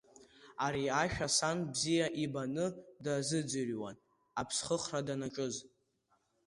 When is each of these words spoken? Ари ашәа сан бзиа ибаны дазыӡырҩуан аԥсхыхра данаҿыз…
Ари 0.65 0.85
ашәа 1.01 1.27
сан 1.35 1.57
бзиа 1.71 2.07
ибаны 2.23 2.65
дазыӡырҩуан 3.03 3.95
аԥсхыхра 4.41 5.01
данаҿыз… 5.07 5.55